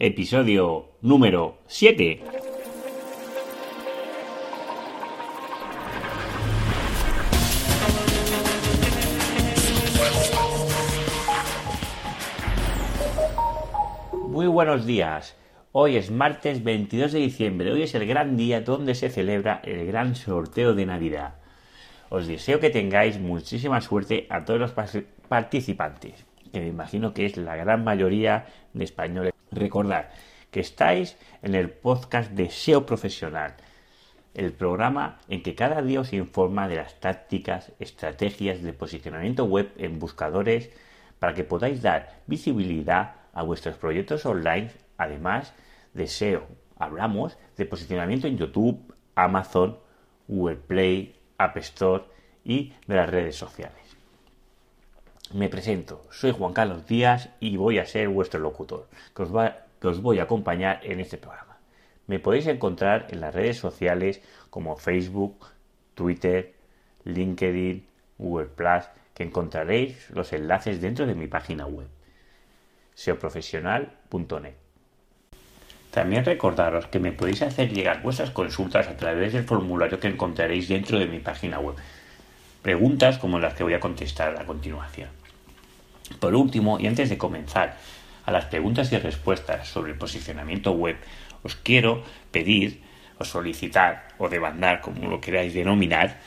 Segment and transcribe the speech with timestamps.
[0.00, 2.22] Episodio número 7.
[14.28, 15.36] Muy buenos días.
[15.72, 17.72] Hoy es martes 22 de diciembre.
[17.72, 21.34] Hoy es el gran día donde se celebra el gran sorteo de Navidad.
[22.08, 24.74] Os deseo que tengáis muchísima suerte a todos los
[25.28, 29.34] participantes, que me imagino que es la gran mayoría de españoles.
[29.50, 30.10] Recordad
[30.50, 33.54] que estáis en el podcast de SEO Profesional,
[34.34, 39.72] el programa en que cada día os informa de las tácticas, estrategias de posicionamiento web
[39.76, 40.70] en buscadores
[41.18, 45.54] para que podáis dar visibilidad a vuestros proyectos online, además
[45.94, 46.46] de SEO.
[46.76, 49.78] Hablamos de posicionamiento en YouTube, Amazon,
[50.28, 52.04] Google Play, App Store
[52.44, 53.87] y de las redes sociales.
[55.34, 59.30] Me presento, soy Juan Carlos Díaz y voy a ser vuestro locutor, que os,
[59.82, 61.58] os voy a acompañar en este programa.
[62.06, 65.44] Me podéis encontrar en las redes sociales como Facebook,
[65.94, 66.54] Twitter,
[67.04, 68.48] LinkedIn, Google
[69.12, 71.88] que encontraréis los enlaces dentro de mi página web,
[72.94, 74.54] seoprofesional.net.
[75.90, 80.68] También recordaros que me podéis hacer llegar vuestras consultas a través del formulario que encontraréis
[80.68, 81.76] dentro de mi página web.
[82.62, 85.17] Preguntas como las que voy a contestar a continuación.
[86.20, 87.76] Por último, y antes de comenzar
[88.24, 90.96] a las preguntas y respuestas sobre el posicionamiento web,
[91.42, 92.82] os quiero pedir
[93.18, 96.20] o solicitar o demandar, como lo queráis denominar,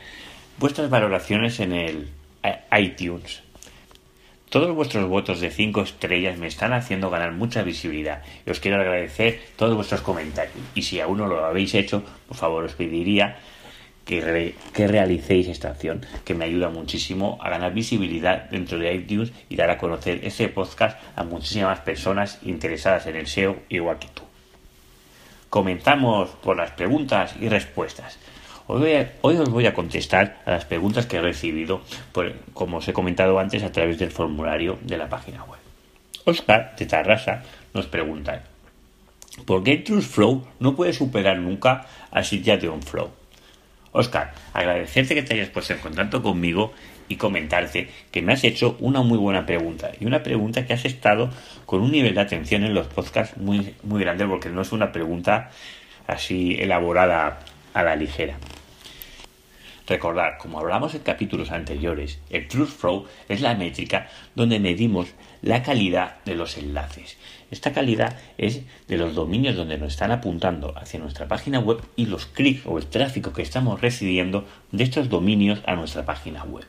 [0.57, 2.09] vuestras valoraciones en el
[2.77, 3.43] iTunes.
[4.49, 8.81] Todos vuestros votos de 5 estrellas me están haciendo ganar mucha visibilidad y os quiero
[8.81, 10.57] agradecer todos vuestros comentarios.
[10.75, 13.37] Y si aún no lo habéis hecho, por favor os pediría
[14.05, 19.55] que, realicéis esta acción, que me ayuda muchísimo a ganar visibilidad dentro de iTunes y
[19.55, 24.23] dar a conocer este podcast a muchísimas personas interesadas en el SEO igual que tú.
[25.49, 28.17] Comenzamos por las preguntas y respuestas.
[28.67, 31.81] Hoy, os voy a contestar a las preguntas que he recibido,
[32.53, 35.59] como os he comentado antes, a través del formulario de la página web.
[36.23, 37.43] Oscar de Tarrasa
[37.73, 38.43] nos pregunta,
[39.45, 43.20] ¿por qué TrueFlow no puede superar nunca a Situation Flow?
[43.91, 46.73] Oscar, agradecerte que te hayas puesto en contacto conmigo
[47.07, 50.85] y comentarte que me has hecho una muy buena pregunta y una pregunta que has
[50.85, 51.29] estado
[51.65, 54.91] con un nivel de atención en los podcasts muy, muy grande porque no es una
[54.93, 55.51] pregunta
[56.07, 57.39] así elaborada
[57.73, 58.37] a la ligera.
[59.87, 65.63] Recordad, como hablamos en capítulos anteriores, el Truth Flow es la métrica donde medimos la
[65.63, 67.17] calidad de los enlaces.
[67.49, 72.05] Esta calidad es de los dominios donde nos están apuntando hacia nuestra página web y
[72.05, 76.65] los clics o el tráfico que estamos recibiendo de estos dominios a nuestra página web.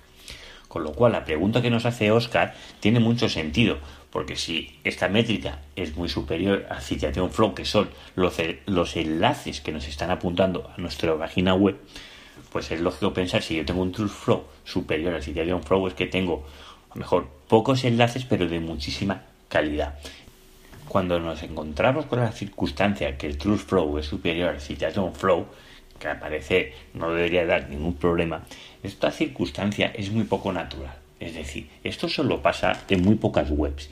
[0.69, 3.79] Con lo cual la pregunta que nos hace Oscar tiene mucho sentido,
[4.11, 9.61] porque si esta métrica es muy superior a Citation Flow, que son los, los enlaces
[9.61, 11.77] que nos están apuntando a nuestra página web,
[12.51, 15.95] pues es lógico pensar si yo tengo un True Flow superior al Citation Flow es
[15.95, 16.47] que tengo
[16.95, 19.99] mejor pocos enlaces pero de muchísima calidad.
[20.89, 25.47] Cuando nos encontramos con la circunstancia que el True Flow es superior al Citation Flow,
[25.99, 28.45] que aparece no debería dar ningún problema,
[28.83, 30.95] esta circunstancia es muy poco natural.
[31.21, 33.89] Es decir, esto solo pasa en muy pocas webs.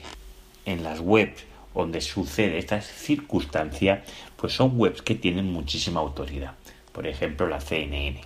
[0.65, 4.03] En las webs donde sucede esta circunstancia,
[4.35, 6.53] pues son webs que tienen muchísima autoridad.
[6.91, 8.21] Por ejemplo, la CNN.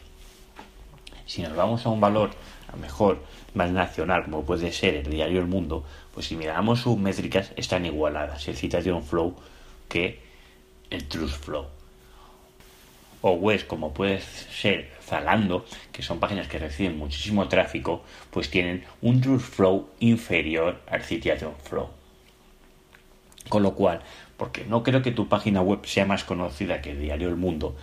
[1.25, 2.31] Si nos vamos a un valor
[2.75, 3.19] mejor
[3.53, 7.85] más nacional, como puede ser el diario El Mundo, pues si miramos sus métricas están
[7.85, 9.35] igualadas, el Citation Flow
[9.89, 10.19] que
[10.89, 11.67] el Truth Flow.
[13.21, 18.83] O webs como puede ser Zalando, que son páginas que reciben muchísimo tráfico, pues tienen
[19.01, 21.89] un Truth Flow inferior al Citation Flow.
[23.49, 24.01] Con lo cual,
[24.37, 27.75] porque no creo que tu página web sea más conocida que el diario El Mundo,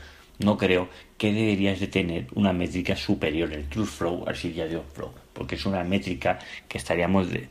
[0.45, 0.89] no creo
[1.19, 5.67] que deberías de tener una métrica superior el Truth Flow al Citation Flow, porque es
[5.67, 6.39] una métrica
[6.69, 7.49] que estaríamos de...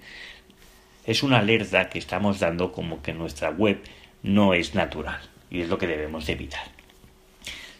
[1.06, 3.81] es una alerta que estamos dando como que nuestra web
[4.24, 6.63] no es natural y es lo que debemos de evitar.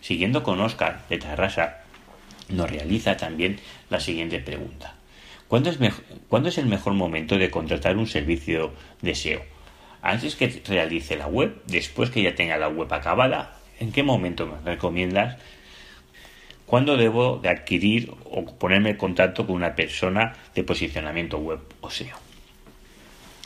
[0.02, 1.84] Siguiendo con Oscar de Tarrasa,
[2.50, 3.60] nos realiza también
[3.90, 4.96] la siguiente pregunta.
[5.48, 5.78] ¿Cuándo es,
[6.28, 9.42] ¿Cuándo es el mejor momento de contratar un servicio de SEO?
[10.02, 11.62] ¿Antes que realice la web?
[11.68, 13.61] ¿Después que ya tenga la web acabada?
[13.82, 15.38] ¿En qué momento me recomiendas?
[16.68, 21.90] ¿Cuándo debo de adquirir o ponerme en contacto con una persona de posicionamiento web o
[21.90, 22.16] SEO?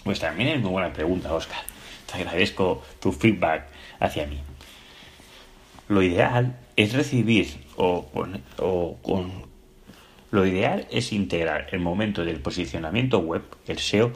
[0.04, 1.62] Pues también es muy buena pregunta, Oscar.
[2.06, 3.68] Te agradezco tu feedback
[4.02, 4.42] hacia mí.
[5.88, 7.48] Lo ideal es recibir
[7.78, 8.06] o,
[9.02, 9.46] con
[10.32, 14.12] lo ideal es integrar el momento del posicionamiento web, el SEO,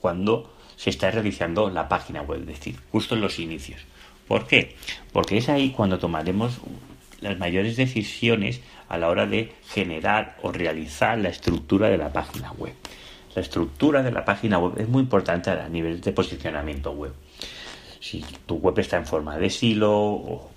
[0.00, 3.86] cuando se está realizando la página web, es decir, justo en los inicios.
[4.28, 4.76] ¿Por qué?
[5.12, 6.60] Porque es ahí cuando tomaremos
[7.20, 12.52] las mayores decisiones a la hora de generar o realizar la estructura de la página
[12.52, 12.74] web.
[13.34, 17.12] La estructura de la página web es muy importante a nivel de posicionamiento web.
[18.00, 20.50] Si tu web está en forma de silo o,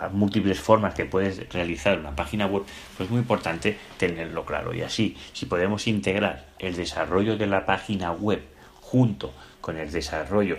[0.00, 2.62] las múltiples formas que puedes realizar una página web,
[2.96, 4.72] pues es muy importante tenerlo claro.
[4.72, 8.42] Y así, si podemos integrar el desarrollo de la página web
[8.80, 10.56] junto con el desarrollo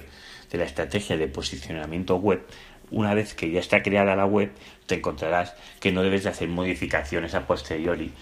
[0.56, 2.46] de la estrategia de posicionamiento web,
[2.92, 4.52] una vez que ya está creada la web,
[4.86, 8.13] te encontrarás que no debes de hacer modificaciones a posteriori.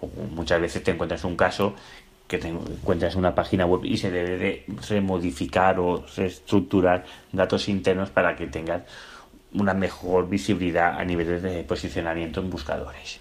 [0.00, 1.74] O muchas veces te encuentras un caso
[2.26, 8.10] que te encuentras una página web y se debe de remodificar o reestructurar datos internos
[8.10, 8.82] para que tengas
[9.52, 13.20] una mejor visibilidad a nivel de posicionamiento en buscadores.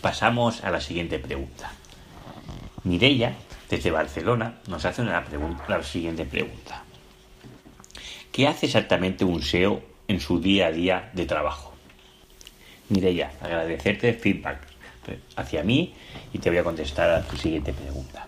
[0.00, 1.72] Pasamos a la siguiente pregunta.
[2.84, 3.34] Mireia,
[3.68, 6.82] desde Barcelona, nos hace una pregunta, la siguiente pregunta.
[8.32, 11.74] ¿Qué hace exactamente un SEO en su día a día de trabajo?
[12.88, 14.66] Mireia, agradecerte feedback
[15.36, 15.94] hacia mí
[16.32, 18.26] y te voy a contestar a tu siguiente pregunta.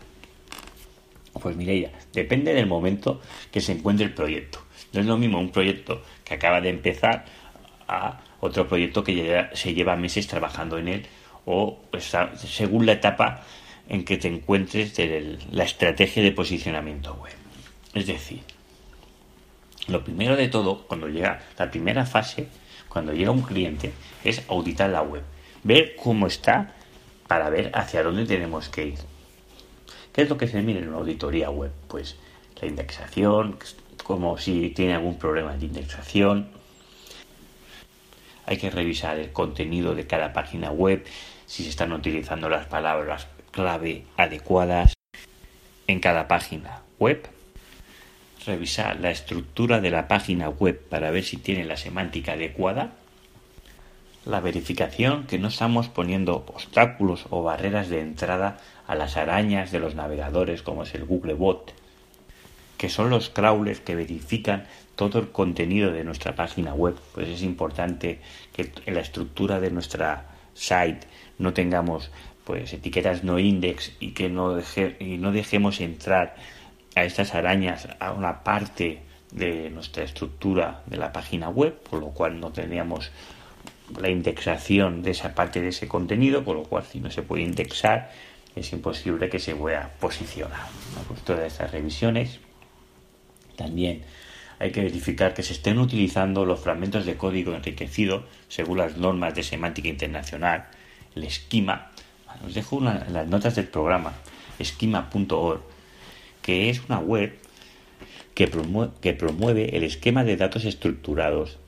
[1.41, 3.21] Pues Mireia, depende del momento
[3.51, 4.61] que se encuentre el proyecto.
[4.93, 7.25] No es lo mismo un proyecto que acaba de empezar
[7.89, 11.07] a otro proyecto que se lleva meses trabajando en él
[11.47, 11.81] o
[12.37, 13.43] según la etapa
[13.89, 17.35] en que te encuentres de la estrategia de posicionamiento web.
[17.95, 18.41] Es decir,
[19.89, 22.49] lo primero de todo, cuando llega la primera fase,
[22.89, 23.93] cuando llega un cliente,
[24.25, 25.23] es auditar la web,
[25.65, 26.75] ver cómo está
[27.27, 28.99] para ver hacia dónde tenemos que ir.
[30.13, 31.73] ¿Qué es lo que se mira en una auditoría web?
[31.89, 32.17] Pues
[32.61, 33.59] la indexación,
[34.05, 36.49] como si tiene algún problema de indexación.
[38.47, 41.05] Hay que revisar el contenido de cada página web,
[41.47, 44.95] si se están utilizando las palabras clave adecuadas
[45.87, 47.27] en cada página web
[48.47, 52.93] revisar la estructura de la página web para ver si tiene la semántica adecuada,
[54.25, 59.81] la verificación que no estamos poniendo obstáculos o barreras de entrada a las arañas de
[59.81, 61.73] los navegadores como es el Googlebot,
[62.77, 64.67] que son los crawlers que verifican
[64.97, 68.21] todo el contenido de nuestra página web, pues es importante
[68.53, 71.07] que en la estructura de nuestra site
[71.39, 72.11] no tengamos
[72.45, 74.59] pues etiquetas no index y que no,
[74.99, 76.35] y no dejemos entrar
[76.95, 82.09] a estas arañas a una parte de nuestra estructura de la página web, por lo
[82.09, 83.11] cual no tendríamos
[83.99, 87.43] la indexación de esa parte de ese contenido, por lo cual si no se puede
[87.43, 88.11] indexar
[88.55, 90.67] es imposible que se pueda posicionar.
[91.09, 92.41] Pues todas estas revisiones.
[93.57, 94.03] También
[94.59, 99.35] hay que verificar que se estén utilizando los fragmentos de código enriquecido según las normas
[99.35, 100.67] de semántica internacional,
[101.15, 101.91] el esquema.
[102.47, 104.13] Os dejo las notas del programa,
[104.59, 105.72] esquema.org
[106.43, 107.39] que es una web
[108.35, 108.47] que
[109.15, 111.59] promueve, el esquema de datos estructurados.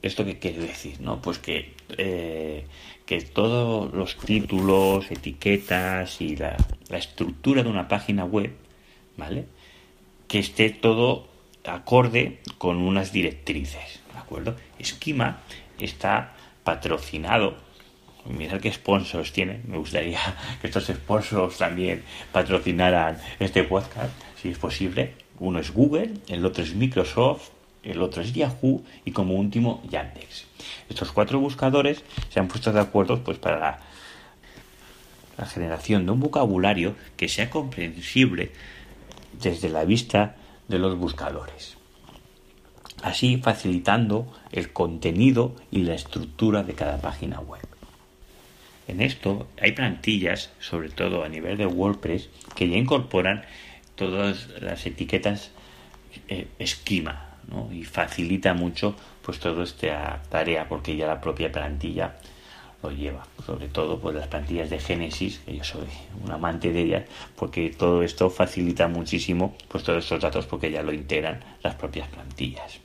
[0.00, 1.00] ¿Esto qué quiere decir?
[1.00, 1.20] ¿no?
[1.20, 2.64] Pues que, eh,
[3.04, 6.56] que todos los títulos, etiquetas y la,
[6.88, 8.52] la, estructura de una página web,
[9.16, 9.46] ¿vale?
[10.28, 11.28] Que esté todo
[11.64, 14.56] acorde con unas directrices, ¿de acuerdo?
[14.78, 15.40] Esquema
[15.80, 16.34] está
[16.64, 17.56] patrocinado
[18.26, 19.60] Mirad qué sponsors tiene.
[19.66, 20.20] Me gustaría
[20.60, 25.14] que estos sponsors también patrocinaran este podcast, si es posible.
[25.40, 27.50] Uno es Google, el otro es Microsoft,
[27.82, 30.46] el otro es Yahoo y como último Yandex.
[30.88, 33.80] Estos cuatro buscadores se han puesto de acuerdo pues para
[35.36, 38.50] la generación de un vocabulario que sea comprensible
[39.40, 40.34] desde la vista
[40.66, 41.78] de los buscadores
[43.02, 47.67] así facilitando el contenido y la estructura de cada página web.
[48.88, 53.44] En esto hay plantillas, sobre todo a nivel de WordPress, que ya incorporan
[53.94, 55.50] todas las etiquetas
[56.28, 57.28] eh, esquema
[57.72, 62.16] y facilita mucho pues toda esta tarea porque ya la propia plantilla
[62.82, 63.26] lo lleva.
[63.44, 65.86] Sobre todo pues las plantillas de Genesis, que yo soy
[66.24, 67.04] un amante de ellas,
[67.36, 72.08] porque todo esto facilita muchísimo pues todos estos datos porque ya lo integran las propias
[72.08, 72.80] plantillas.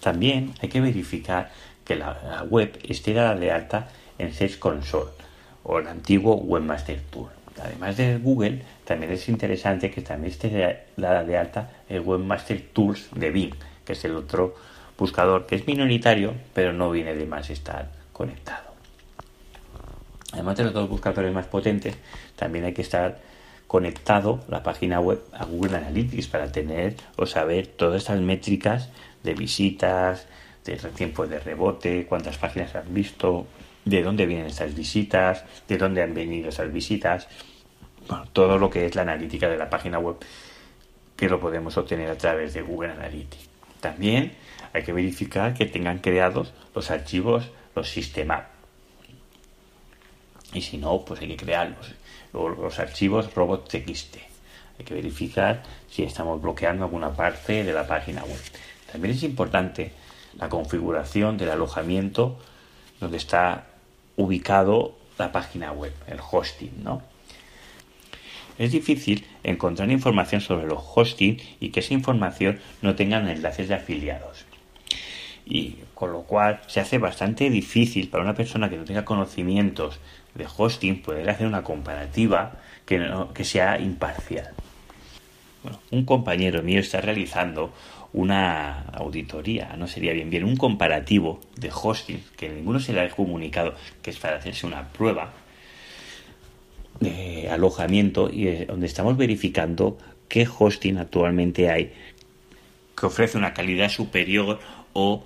[0.00, 1.52] También hay que verificar
[1.84, 3.88] que la, web esté dada de alta
[4.22, 5.10] en Search Console
[5.64, 7.28] o el antiguo Webmaster Tool.
[7.62, 13.08] Además de Google, también es interesante que también esté dada de alta el Webmaster Tools
[13.14, 14.54] de Bing, que es el otro
[14.96, 18.72] buscador que es minoritario, pero no viene de más estar conectado.
[20.32, 21.96] Además de los dos buscadores más potentes,
[22.36, 23.20] también hay que estar
[23.66, 28.90] conectado la página web a Google Analytics para tener o saber todas estas métricas
[29.22, 30.26] de visitas,
[30.64, 33.46] de tiempo de rebote, cuántas páginas han visto,
[33.84, 37.28] de dónde vienen estas visitas, de dónde han venido esas visitas.
[38.32, 40.16] todo lo que es la analítica de la página web,
[41.16, 43.48] que lo podemos obtener a través de Google Analytics.
[43.80, 44.32] También
[44.72, 48.44] hay que verificar que tengan creados los archivos, los sistemas.
[50.52, 51.94] Y si no, pues hay que crearlos.
[52.32, 54.16] Los archivos robots.txt.
[54.78, 58.40] Hay que verificar si estamos bloqueando alguna parte de la página web.
[58.90, 59.92] También es importante
[60.38, 62.38] la configuración del alojamiento
[63.00, 63.66] donde está
[64.22, 67.02] ubicado la página web, el hosting, ¿no?
[68.58, 73.74] Es difícil encontrar información sobre los hosting y que esa información no tenga enlaces de
[73.74, 74.44] afiliados.
[75.44, 79.98] Y con lo cual se hace bastante difícil para una persona que no tenga conocimientos
[80.34, 82.52] de hosting poder hacer una comparativa
[82.86, 84.50] que, que sea imparcial.
[85.90, 87.72] Un compañero mío está realizando
[88.12, 93.08] una auditoría, no sería bien bien, un comparativo de hosting, que ninguno se le ha
[93.10, 95.32] comunicado que es para hacerse una prueba
[97.00, 101.92] de alojamiento y donde estamos verificando qué hosting actualmente hay
[102.96, 104.60] que ofrece una calidad superior
[104.92, 105.24] o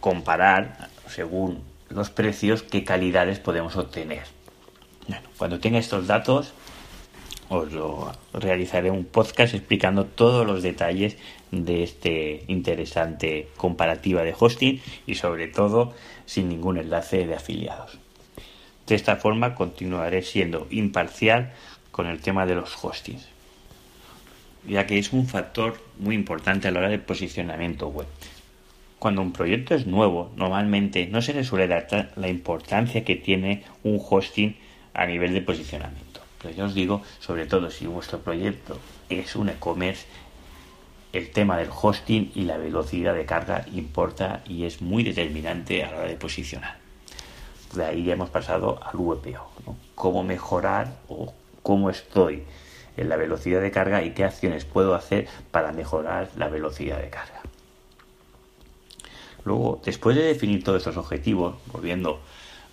[0.00, 4.22] comparar según los precios qué calidades podemos obtener.
[5.36, 6.52] cuando tenga estos datos
[7.48, 11.16] os lo realizaré un podcast explicando todos los detalles
[11.50, 15.94] de este interesante comparativa de hosting y sobre todo
[16.26, 17.98] sin ningún enlace de afiliados.
[18.86, 21.52] De esta forma continuaré siendo imparcial
[21.90, 23.28] con el tema de los hostings,
[24.66, 28.06] ya que es un factor muy importante a la hora del posicionamiento web.
[28.98, 33.62] Cuando un proyecto es nuevo, normalmente no se le suele dar la importancia que tiene
[33.84, 34.56] un hosting
[34.92, 36.07] a nivel de posicionamiento.
[36.40, 38.78] Pero yo os digo, sobre todo si vuestro proyecto
[39.08, 40.06] es un e-commerce,
[41.12, 45.90] el tema del hosting y la velocidad de carga importa y es muy determinante a
[45.90, 46.76] la hora de posicionar.
[47.74, 49.50] De ahí ya hemos pasado al VPO,
[49.94, 52.44] cómo mejorar o cómo estoy
[52.96, 57.10] en la velocidad de carga y qué acciones puedo hacer para mejorar la velocidad de
[57.10, 57.42] carga.
[59.44, 62.20] Luego, después de definir todos estos objetivos, volviendo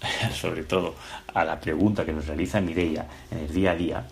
[0.33, 0.95] sobre todo
[1.33, 4.07] a la pregunta que nos realiza Mireia en el día a día,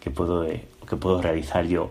[0.00, 1.90] que puedo, que puedo realizar yo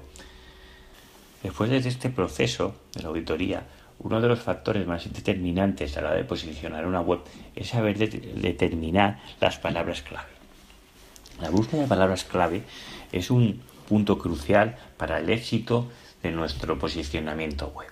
[1.43, 3.63] Después de este proceso de la auditoría,
[3.99, 7.21] uno de los factores más determinantes a la hora de posicionar una web
[7.55, 10.29] es saber determinar las palabras clave.
[11.39, 12.63] La búsqueda de palabras clave
[13.11, 15.89] es un punto crucial para el éxito
[16.21, 17.89] de nuestro posicionamiento web.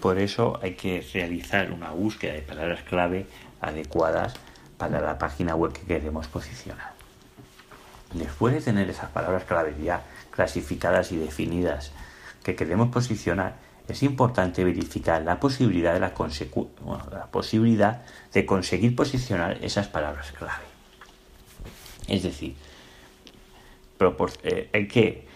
[0.00, 3.26] Por eso hay que realizar una búsqueda de palabras clave
[3.60, 4.34] adecuadas
[4.78, 6.92] para la página web que queremos posicionar.
[8.12, 11.92] Después de tener esas palabras clave ya clasificadas y definidas
[12.42, 13.56] que queremos posicionar,
[13.88, 16.12] es importante verificar la posibilidad de, la,
[17.10, 20.64] la posibilidad de conseguir posicionar esas palabras clave.
[22.08, 22.56] Es decir,
[24.42, 25.26] eh, hay que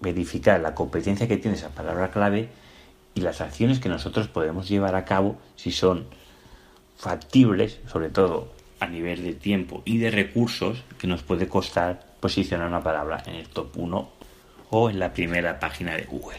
[0.00, 2.48] verificar la competencia que tiene esa palabra clave
[3.14, 6.06] y las acciones que nosotros podemos llevar a cabo si son
[7.00, 12.68] factibles, sobre todo a nivel de tiempo y de recursos que nos puede costar posicionar
[12.68, 14.10] una palabra en el top 1
[14.68, 16.38] o en la primera página de Google.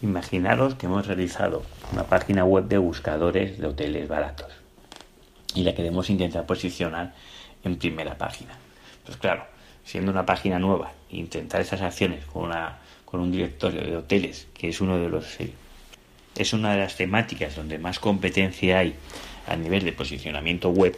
[0.00, 4.52] Imaginaros que hemos realizado una página web de buscadores de hoteles baratos
[5.54, 7.14] y la queremos intentar posicionar
[7.64, 8.52] en primera página.
[9.04, 9.44] Pues claro,
[9.84, 14.68] siendo una página nueva, intentar esas acciones con, una, con un directorio de hoteles, que
[14.68, 15.52] es uno de los eh,
[16.36, 18.94] es una de las temáticas donde más competencia hay
[19.46, 20.96] a nivel de posicionamiento web,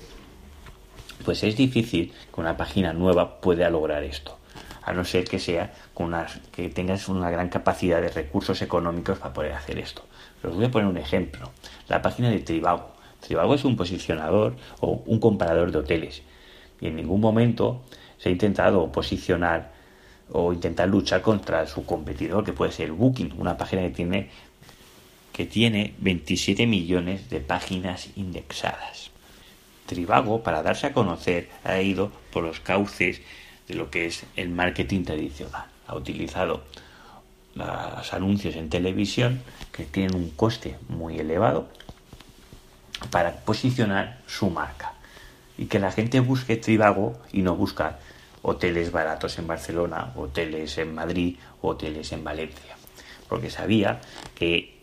[1.24, 4.38] pues es difícil que una página nueva pueda lograr esto
[4.84, 6.14] a no ser que sea con
[6.52, 10.04] que tengas una gran capacidad de recursos económicos para poder hacer esto.
[10.40, 11.50] Pero os voy a poner un ejemplo.
[11.88, 12.92] La página de Tribago.
[13.20, 16.22] Tribago es un posicionador o un comparador de hoteles.
[16.80, 17.82] Y en ningún momento
[18.18, 19.72] se ha intentado posicionar
[20.30, 24.30] o intentar luchar contra su competidor, que puede ser Booking, una página que tiene,
[25.35, 29.11] que tiene 27 millones de páginas indexadas.
[29.87, 33.21] Tribago, para darse a conocer, ha ido por los cauces
[33.67, 35.67] de lo que es el marketing tradicional.
[35.88, 36.62] Ha utilizado
[37.57, 41.69] los anuncios en televisión que tienen un coste muy elevado
[43.11, 44.95] para posicionar su marca
[45.59, 47.99] y que la gente busque Trivago y no busca
[48.43, 52.76] hoteles baratos en Barcelona, hoteles en Madrid, hoteles en Valencia,
[53.29, 54.00] porque sabía
[54.35, 54.74] que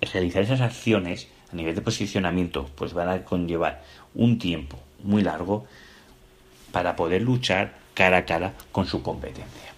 [0.00, 3.82] realizar esas acciones a nivel de posicionamiento pues van a conllevar
[4.14, 5.66] un tiempo muy largo
[6.72, 9.72] para poder luchar cara a cara con su competencia.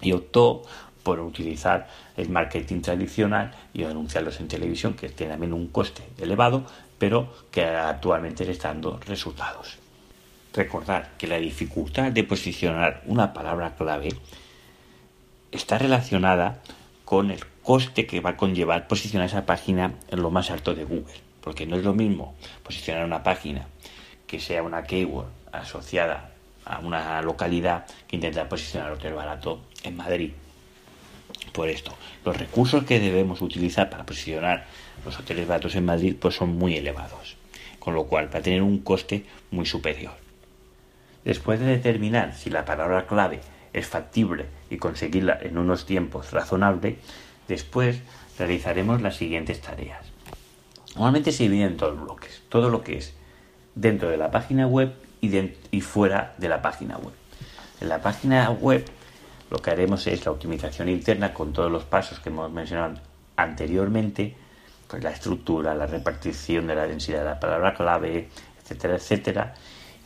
[0.00, 0.62] Y optó
[1.02, 6.66] por utilizar el marketing tradicional y anunciarlos en televisión, que tiene también un coste elevado,
[6.98, 9.78] pero que actualmente le está dando resultados.
[10.52, 14.10] Recordar que la dificultad de posicionar una palabra clave
[15.50, 16.62] está relacionada
[17.04, 20.84] con el coste que va a conllevar posicionar esa página en lo más alto de
[20.84, 21.12] Google.
[21.42, 23.68] Porque no es lo mismo posicionar una página
[24.26, 26.30] que sea una keyword asociada
[26.64, 30.32] a una localidad que intentar posicionar hotel barato en Madrid.
[31.52, 31.92] Por esto,
[32.24, 34.64] los recursos que debemos utilizar para posicionar
[35.04, 37.36] los hoteles baratos en Madrid pues son muy elevados,
[37.78, 40.14] con lo cual va a tener un coste muy superior.
[41.22, 43.40] Después de determinar si la palabra clave
[43.74, 46.96] es factible y conseguirla en unos tiempos razonables,
[47.48, 48.00] después
[48.38, 50.06] realizaremos las siguientes tareas.
[50.94, 53.14] Normalmente se dividen en dos bloques, todo lo que es
[53.74, 57.14] dentro de la página web y, fuera de la página web.
[57.80, 58.84] En la página web
[59.50, 63.00] lo que haremos es la optimización interna con todos los pasos que hemos mencionado
[63.36, 64.36] anteriormente,
[64.88, 68.28] pues la estructura, la repartición de la densidad de la palabra clave,
[68.62, 69.54] etcétera, etcétera.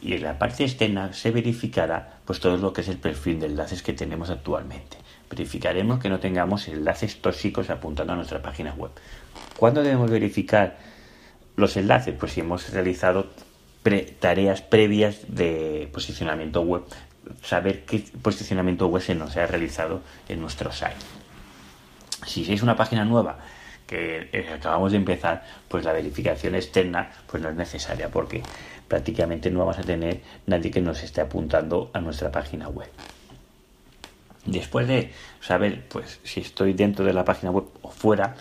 [0.01, 3.47] Y en la parte externa se verificará pues todo lo que es el perfil de
[3.47, 4.99] enlaces que tenemos actualmente.
[5.33, 8.91] Verificaremos que no tengamos enlaces tóxicos apuntando a nuestra página web.
[9.57, 10.77] ¿Cuándo debemos verificar
[11.57, 12.15] los enlaces?
[12.21, 13.31] Pues si hemos realizado
[14.21, 16.83] tareas previas de posicionamiento web,
[17.43, 20.93] saber qué posicionamiento web se nos ha realizado en nuestro site.
[22.27, 23.39] Si es una página nueva
[23.87, 28.43] que eh, acabamos de empezar, pues la verificación externa pues no es necesaria porque
[28.87, 32.91] prácticamente no vamos a tener nadie que nos esté apuntando a nuestra página web.
[34.45, 38.35] Después de saber pues si estoy dentro de la página web o fuera,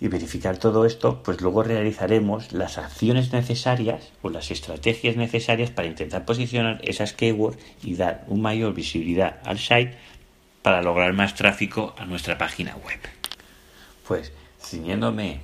[0.00, 5.88] y verificar todo esto, pues luego realizaremos las acciones necesarias o las estrategias necesarias para
[5.88, 9.94] intentar posicionar esas keywords y dar una mayor visibilidad al site
[10.62, 12.98] para lograr más tráfico a nuestra página web.
[14.06, 15.40] Pues, ciñéndome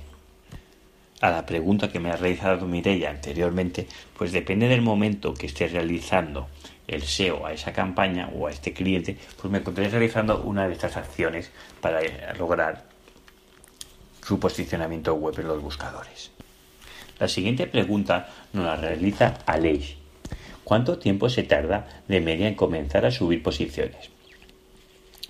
[1.21, 5.67] a la pregunta que me ha realizado Mireia anteriormente, pues depende del momento que esté
[5.67, 6.47] realizando
[6.87, 10.73] el SEO a esa campaña o a este cliente, pues me encontraré realizando una de
[10.73, 12.01] estas acciones para
[12.37, 12.85] lograr
[14.25, 16.31] su posicionamiento web en los buscadores.
[17.19, 19.95] La siguiente pregunta nos la realiza Aleix.
[20.63, 24.09] ¿Cuánto tiempo se tarda de media en comenzar a subir posiciones?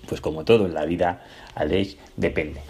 [0.08, 2.60] Pues como todo en la vida, Aleix depende.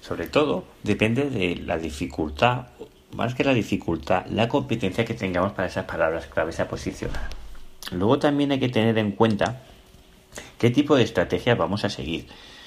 [0.00, 2.66] Sobre todo depende de la dificultad,
[3.14, 7.39] más que la dificultad, la competencia que tengamos para esas palabras claves a posicionar.
[7.90, 9.62] Luego también hay que tener en cuenta
[10.58, 12.26] qué tipo de estrategia vamos a seguir.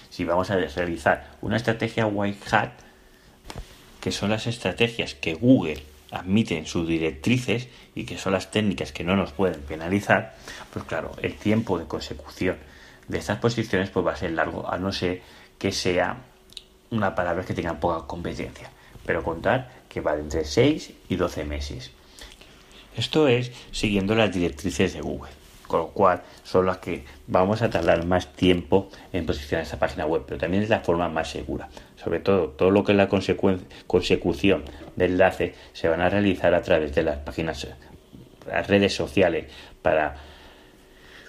[0.10, 2.72] Si vamos a realizar una estrategia white hat,
[4.00, 5.82] que son las estrategias que Google
[6.12, 10.36] admite en sus directrices y que son las técnicas que no nos pueden penalizar,
[10.72, 12.58] pues claro, el tiempo de consecución
[13.08, 15.22] de estas posiciones pues va a ser largo, a no ser
[15.58, 16.18] que sea
[16.92, 18.70] una palabra que tenga poca competencia.
[19.06, 21.92] Pero contar que va de entre 6 y 12 meses.
[22.98, 25.32] Esto es siguiendo las directrices de Google
[25.74, 30.06] con lo cual son las que vamos a tardar más tiempo en posicionar esa página
[30.06, 31.68] web, pero también es la forma más segura.
[31.96, 34.64] Sobre todo, todo lo que es la consecución
[34.96, 37.68] de enlace se van a realizar a través de las páginas,
[38.48, 39.52] las redes sociales,
[39.82, 40.16] para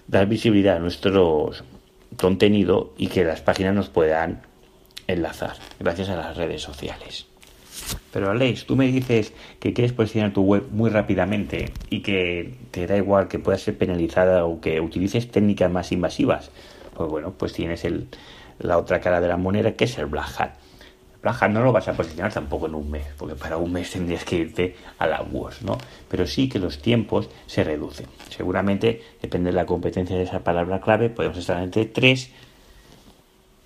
[0.09, 1.53] dar visibilidad a nuestro
[2.19, 4.43] contenido y que las páginas nos puedan
[5.07, 7.27] enlazar gracias a las redes sociales.
[8.13, 12.87] Pero Alex, tú me dices que quieres posicionar tu web muy rápidamente y que te
[12.87, 16.51] da igual que pueda ser penalizada o que utilices técnicas más invasivas.
[16.95, 18.07] Pues bueno, pues tienes el,
[18.61, 20.51] la otra cara de la moneda que es el Black Hat.
[21.23, 23.91] Black Hat no lo vas a posicionar tampoco en un mes, porque para un mes
[23.91, 25.79] tendrías que irte a la WOS, ¿no?
[26.09, 28.07] Pero sí que los tiempos se reducen.
[28.29, 32.31] Seguramente, depende de la competencia de esa palabra clave, podemos estar entre 3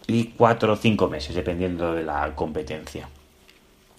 [0.06, 3.08] y 4 o 5 meses, dependiendo de la competencia.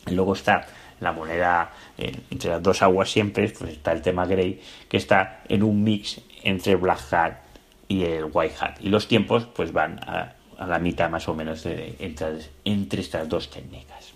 [0.07, 0.67] Luego está
[0.99, 5.41] la moneda eh, entre las dos aguas siempre, pues está el tema Grey, que está
[5.47, 7.33] en un mix entre Black Hat
[7.87, 8.75] y el White Hat.
[8.81, 10.33] Y los tiempos pues van a,
[10.65, 14.11] la mitad más o menos de, entre, entre, estas dos técnicas.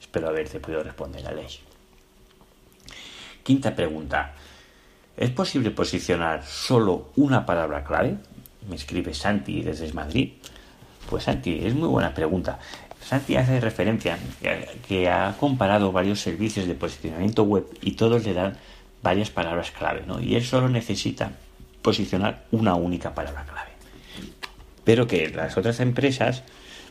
[0.00, 1.46] Espero haberte podido responder a ley.
[3.42, 4.32] Quinta pregunta.
[5.16, 8.16] ¿Es posible posicionar solo una palabra clave?
[8.68, 10.32] Me escribe Santi desde Madrid.
[11.08, 12.58] Pues Santi, es muy buena pregunta.
[13.04, 14.18] Santi hace referencia
[14.88, 18.56] que ha comparado varios servicios de posicionamiento web y todos le dan
[19.02, 20.20] varias palabras clave, ¿no?
[20.20, 21.32] Y él solo necesita
[21.82, 23.70] posicionar una única palabra clave.
[24.84, 26.44] Pero que las otras empresas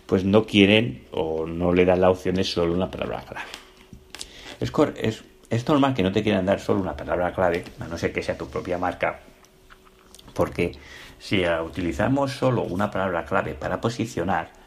[0.05, 3.47] pues no quieren o no le dan la opción de solo una palabra clave.
[4.59, 7.97] Es, es, es normal que no te quieran dar solo una palabra clave, a no
[7.97, 9.21] ser que sea tu propia marca,
[10.35, 10.73] porque
[11.17, 14.62] si utilizamos solo una palabra clave para posicionar,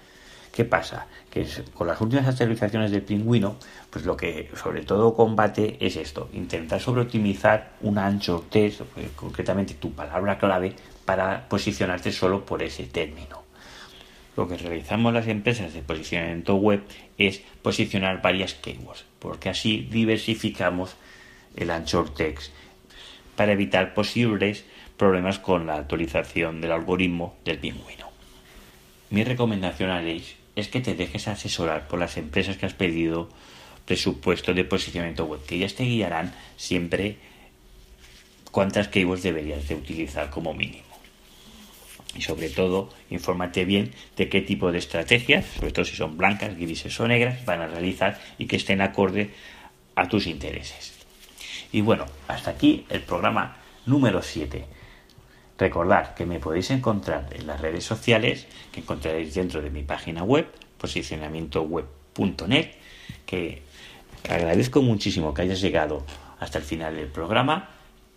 [0.57, 1.07] ¿Qué pasa?
[1.31, 3.59] Que con las últimas actualizaciones del pingüino,
[3.91, 9.75] pues lo que sobre todo combate es esto, intentar sobreoptimizar un ancho test, eh, concretamente
[9.75, 13.43] tu palabra clave, para posicionarte solo por ese término.
[14.35, 16.83] Lo que realizamos las empresas de posicionamiento web
[17.19, 20.97] es posicionar varias keywords, porque así diversificamos
[21.55, 22.51] el anchor text
[23.37, 24.65] para evitar posibles
[24.97, 28.07] problemas con la actualización del algoritmo del pingüino.
[29.11, 30.01] Mi recomendación a
[30.57, 33.29] es que te dejes asesorar por las empresas que has pedido
[33.85, 37.19] presupuesto de posicionamiento web, que ellas te guiarán siempre
[38.51, 40.85] cuántas keywords deberías de utilizar como mínimo.
[42.17, 46.57] Y sobre todo, infórmate bien de qué tipo de estrategias, sobre todo si son blancas,
[46.57, 49.31] grises o negras, van a realizar y que estén acorde
[49.95, 50.95] a tus intereses.
[51.73, 54.65] Y bueno, hasta aquí el programa número 7.
[55.59, 60.23] Recordad que me podéis encontrar en las redes sociales, que encontraréis dentro de mi página
[60.23, 60.47] web,
[60.79, 62.73] posicionamientoweb.net,
[63.25, 63.63] que
[64.29, 66.05] agradezco muchísimo que hayas llegado
[66.39, 67.71] hasta el final del programa,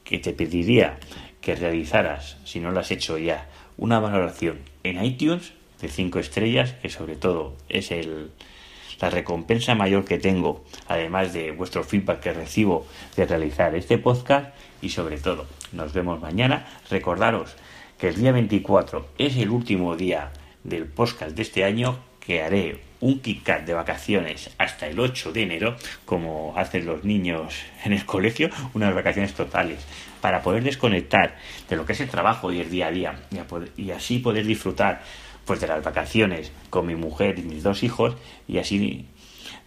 [0.04, 0.99] que te pediría
[1.39, 3.47] que realizaras, si no lo has hecho ya,
[3.78, 8.32] una valoración en iTunes de 5 estrellas, que sobre todo es el,
[8.99, 14.54] la recompensa mayor que tengo, además de vuestro feedback que recibo de realizar este podcast
[14.82, 16.65] y sobre todo nos vemos mañana.
[16.89, 17.55] Recordaros
[17.97, 20.32] que el día 24 es el último día
[20.63, 25.43] del podcast de este año que haré un kick de vacaciones hasta el 8 de
[25.43, 29.86] enero, como hacen los niños en el colegio, unas vacaciones totales,
[30.21, 31.38] para poder desconectar
[31.69, 33.19] de lo que es el trabajo y el día a día
[33.77, 35.01] y, así poder disfrutar
[35.45, 38.15] pues de las vacaciones con mi mujer y mis dos hijos
[38.47, 39.08] y así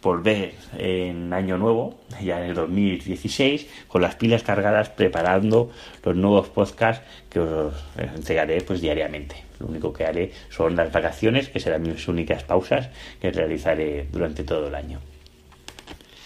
[0.02, 5.70] volver en año nuevo, ya en el 2016, con las pilas cargadas preparando
[6.02, 9.36] los nuevos podcasts que os entregaré pues diariamente.
[9.60, 14.42] Lo único que haré son las vacaciones, que serán mis únicas pausas que realizaré durante
[14.42, 14.98] todo el año.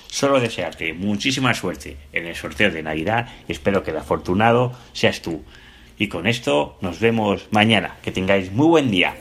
[0.09, 3.29] Solo desearte muchísima suerte en el sorteo de Navidad.
[3.49, 5.43] Espero que el afortunado seas tú.
[5.99, 7.97] Y con esto nos vemos mañana.
[8.03, 9.15] Que tengáis muy buen día.